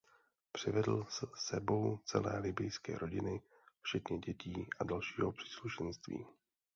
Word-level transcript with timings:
Přivedl 0.51 1.05
s 1.09 1.25
sebou 1.35 1.99
celé 2.05 2.39
libyjské 2.39 2.97
rodiny 2.97 3.41
včetně 3.81 4.19
dětí 4.19 4.67
a 4.79 4.83
dalšího 4.83 5.31
příslušenství. 5.31 6.25